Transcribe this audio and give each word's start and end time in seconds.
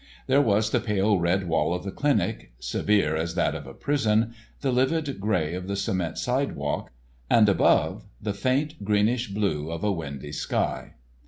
There 0.25 0.41
was 0.41 0.71
the 0.71 0.79
pale 0.79 1.19
red 1.19 1.47
wall 1.47 1.75
of 1.75 1.83
the 1.83 1.91
clinic, 1.91 2.53
severe 2.57 3.15
as 3.15 3.35
that 3.35 3.53
of 3.53 3.67
a 3.67 3.73
prison, 3.75 4.33
the 4.61 4.71
livid 4.71 5.19
grey 5.19 5.53
of 5.53 5.67
the 5.67 5.75
cement 5.75 6.17
sidewalk, 6.17 6.91
and 7.29 7.47
above 7.47 8.07
the 8.19 8.33
faint 8.33 8.83
greenish 8.83 9.27
blue 9.27 9.69
of 9.69 9.83
a 9.83 9.91
windy 9.91 10.31
sky. 10.31 10.95